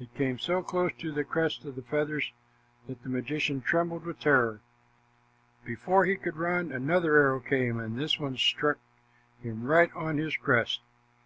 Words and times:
It 0.00 0.14
came 0.14 0.38
so 0.38 0.62
close 0.62 0.92
to 0.96 1.12
the 1.12 1.24
crest 1.24 1.62
of 1.66 1.76
feathers 1.84 2.32
that 2.86 3.02
the 3.02 3.10
magician 3.10 3.60
trembled 3.60 4.06
with 4.06 4.18
terror. 4.18 4.62
Before 5.62 6.06
he 6.06 6.16
could 6.16 6.38
run, 6.38 6.72
another 6.72 7.16
arrow 7.18 7.40
came, 7.40 7.78
and 7.78 7.98
this 7.98 8.18
one 8.18 8.38
struck 8.38 8.78
him 9.42 9.64
right 9.64 9.94
on 9.94 10.16
his 10.16 10.34
crest. 10.38 10.80